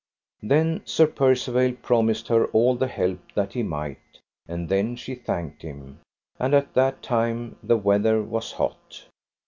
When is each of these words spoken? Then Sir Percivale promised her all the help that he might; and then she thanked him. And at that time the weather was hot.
Then 0.41 0.81
Sir 0.83 1.05
Percivale 1.05 1.73
promised 1.73 2.27
her 2.29 2.45
all 2.47 2.73
the 2.73 2.87
help 2.87 3.19
that 3.35 3.53
he 3.53 3.61
might; 3.61 3.99
and 4.47 4.67
then 4.67 4.95
she 4.95 5.13
thanked 5.13 5.61
him. 5.61 5.99
And 6.39 6.55
at 6.55 6.73
that 6.73 7.03
time 7.03 7.57
the 7.61 7.77
weather 7.77 8.23
was 8.23 8.53
hot. 8.53 9.05